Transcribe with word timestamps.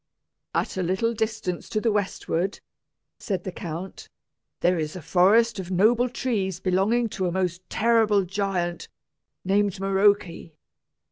"At 0.55 0.77
a 0.77 0.81
little 0.81 1.13
distance 1.13 1.69
to 1.69 1.79
the 1.79 1.91
westward," 1.91 2.59
said 3.19 3.43
the 3.43 3.51
count, 3.51 4.09
"there 4.61 4.79
is 4.79 4.95
a 4.95 4.99
forest 5.03 5.59
of 5.59 5.69
noble 5.69 6.09
trees 6.09 6.59
belonging 6.59 7.07
to 7.09 7.27
a 7.27 7.31
most 7.31 7.61
terrible 7.69 8.23
giant, 8.25 8.87
named 9.45 9.79
Maroke. 9.79 10.25